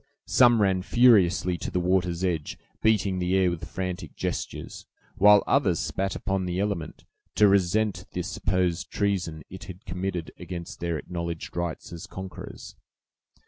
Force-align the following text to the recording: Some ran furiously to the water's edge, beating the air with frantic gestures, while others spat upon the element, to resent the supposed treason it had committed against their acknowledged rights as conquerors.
Some 0.25 0.63
ran 0.63 0.81
furiously 0.81 1.59
to 1.59 1.69
the 1.69 1.79
water's 1.79 2.23
edge, 2.23 2.57
beating 2.81 3.19
the 3.19 3.35
air 3.35 3.51
with 3.51 3.67
frantic 3.67 4.15
gestures, 4.15 4.87
while 5.15 5.43
others 5.45 5.77
spat 5.77 6.15
upon 6.15 6.45
the 6.47 6.59
element, 6.59 7.05
to 7.35 7.47
resent 7.47 8.05
the 8.13 8.23
supposed 8.23 8.89
treason 8.89 9.43
it 9.51 9.65
had 9.65 9.85
committed 9.85 10.31
against 10.39 10.79
their 10.79 10.97
acknowledged 10.97 11.55
rights 11.55 11.93
as 11.93 12.07
conquerors. 12.07 12.75